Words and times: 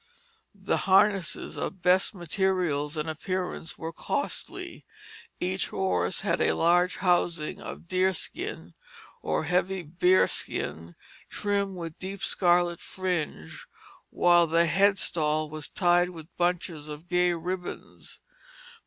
The 0.55 0.77
harnesses, 0.89 1.57
of 1.59 1.83
best 1.83 2.15
materials 2.15 2.97
and 2.97 3.07
appearance, 3.07 3.77
were 3.77 3.93
costly; 3.93 4.83
each 5.39 5.67
horse 5.67 6.21
had 6.21 6.41
a 6.41 6.55
large 6.55 6.95
housing 6.95 7.61
of 7.61 7.87
deerskin 7.87 8.73
or 9.21 9.43
heavy 9.43 9.83
bearskin 9.83 10.95
trimmed 11.29 11.75
with 11.77 11.99
deep 11.99 12.23
scarlet 12.23 12.79
fringe; 12.81 13.67
while 14.09 14.47
the 14.47 14.65
head 14.65 14.97
stall 14.97 15.51
was 15.51 15.69
tied 15.69 16.09
with 16.09 16.35
bunches 16.35 16.87
of 16.87 17.07
gay 17.07 17.33
ribbons. 17.33 18.21